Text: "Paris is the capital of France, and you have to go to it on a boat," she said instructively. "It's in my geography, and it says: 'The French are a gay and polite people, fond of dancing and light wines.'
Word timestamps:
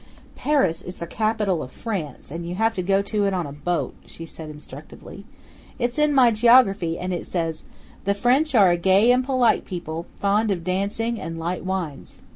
"Paris 0.35 0.81
is 0.81 0.95
the 0.95 1.05
capital 1.05 1.61
of 1.61 1.71
France, 1.71 2.31
and 2.31 2.49
you 2.49 2.55
have 2.55 2.73
to 2.73 2.81
go 2.81 3.03
to 3.03 3.27
it 3.27 3.35
on 3.35 3.45
a 3.45 3.51
boat," 3.51 3.93
she 4.07 4.25
said 4.25 4.49
instructively. 4.49 5.25
"It's 5.77 5.99
in 5.99 6.11
my 6.15 6.31
geography, 6.31 6.97
and 6.97 7.13
it 7.13 7.27
says: 7.27 7.65
'The 8.05 8.15
French 8.15 8.55
are 8.55 8.71
a 8.71 8.77
gay 8.77 9.11
and 9.11 9.23
polite 9.23 9.63
people, 9.63 10.07
fond 10.19 10.49
of 10.49 10.63
dancing 10.63 11.21
and 11.21 11.37
light 11.37 11.63
wines.' 11.63 12.15